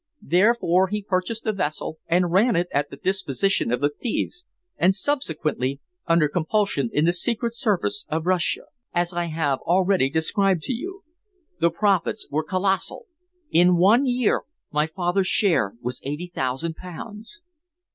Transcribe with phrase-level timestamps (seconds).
[0.23, 4.95] Therefore he purchased the vessel, and ran it at the disposition of the thieves, and
[4.95, 8.63] subsequently under compulsion in the secret service of Russia,
[8.95, 11.03] as I have already described to you.
[11.59, 13.05] The profits were colossal.
[13.51, 14.41] In one year
[14.71, 17.39] my father's share was eighty thousand pounds."